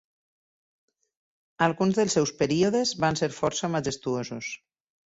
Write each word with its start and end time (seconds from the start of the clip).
Alguns 1.67 2.01
dels 2.01 2.17
seus 2.19 2.35
períodes 2.43 2.95
van 3.07 3.21
ser 3.23 3.33
força 3.43 3.73
majestuosos. 3.79 4.55